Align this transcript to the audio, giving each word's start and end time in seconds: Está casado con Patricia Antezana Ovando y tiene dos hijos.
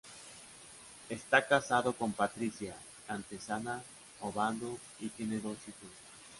Está 1.09 1.47
casado 1.47 1.93
con 1.93 2.11
Patricia 2.13 2.75
Antezana 3.07 3.83
Ovando 4.21 4.79
y 4.99 5.09
tiene 5.09 5.37
dos 5.37 5.59
hijos. 5.67 5.91